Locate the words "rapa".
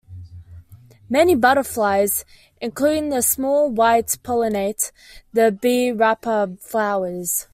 5.91-6.59